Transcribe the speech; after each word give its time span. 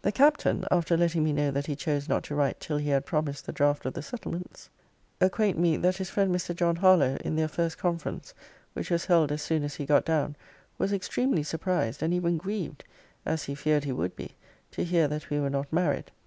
'The 0.00 0.12
Captain, 0.12 0.64
after 0.70 0.96
letting 0.96 1.22
me 1.22 1.30
know 1.30 1.50
that 1.50 1.66
he 1.66 1.76
chose 1.76 2.08
not 2.08 2.22
to 2.24 2.34
write 2.34 2.58
till 2.58 2.78
he 2.78 2.88
had 2.88 3.04
promised 3.04 3.44
the 3.44 3.52
draught 3.52 3.84
of 3.84 3.92
the 3.92 4.00
settlements, 4.00 4.70
acquaint 5.20 5.58
me, 5.58 5.76
that 5.76 5.98
his 5.98 6.08
friend 6.08 6.34
Mr. 6.34 6.56
John 6.56 6.76
Harlowe, 6.76 7.16
in 7.22 7.36
their 7.36 7.48
first 7.48 7.76
conference 7.76 8.32
(which 8.72 8.88
was 8.90 9.04
held 9.04 9.30
as 9.30 9.42
soon 9.42 9.62
as 9.62 9.74
he 9.74 9.84
got 9.84 10.06
down) 10.06 10.36
was 10.78 10.90
extremely 10.94 11.42
surprised, 11.42 12.02
and 12.02 12.14
even 12.14 12.38
grieved 12.38 12.82
(as 13.26 13.42
he 13.44 13.54
feared 13.54 13.84
he 13.84 13.92
would 13.92 14.16
be) 14.16 14.36
to 14.70 14.84
hear 14.84 15.06
that 15.06 15.28
we 15.28 15.38
were 15.38 15.50
not 15.50 15.70
married. 15.70 16.10